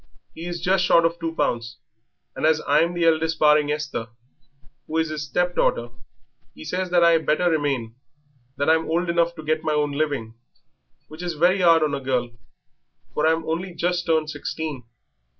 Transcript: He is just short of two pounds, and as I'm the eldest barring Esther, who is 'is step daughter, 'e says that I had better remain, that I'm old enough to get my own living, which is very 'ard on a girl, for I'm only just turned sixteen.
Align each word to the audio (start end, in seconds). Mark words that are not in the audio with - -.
He 0.33 0.47
is 0.47 0.59
just 0.59 0.83
short 0.83 1.05
of 1.05 1.19
two 1.19 1.35
pounds, 1.35 1.77
and 2.35 2.43
as 2.43 2.59
I'm 2.65 2.95
the 2.95 3.05
eldest 3.05 3.37
barring 3.37 3.71
Esther, 3.71 4.07
who 4.87 4.97
is 4.97 5.11
'is 5.11 5.21
step 5.27 5.53
daughter, 5.55 5.89
'e 6.55 6.63
says 6.63 6.89
that 6.89 7.03
I 7.03 7.11
had 7.11 7.23
better 7.27 7.51
remain, 7.51 7.93
that 8.57 8.67
I'm 8.67 8.89
old 8.89 9.11
enough 9.11 9.35
to 9.35 9.43
get 9.43 9.63
my 9.63 9.73
own 9.73 9.91
living, 9.91 10.33
which 11.07 11.21
is 11.21 11.33
very 11.35 11.61
'ard 11.61 11.83
on 11.83 11.93
a 11.93 12.01
girl, 12.01 12.31
for 13.13 13.27
I'm 13.27 13.47
only 13.47 13.75
just 13.75 14.07
turned 14.07 14.31
sixteen. 14.31 14.85